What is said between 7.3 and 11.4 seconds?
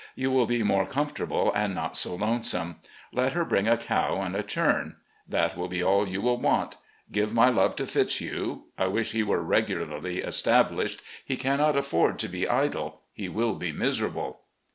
my love to Fitzhugh. I wish he were regularly established. He